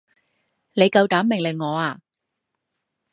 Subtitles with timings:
[0.73, 1.99] 你夠膽命令我啊？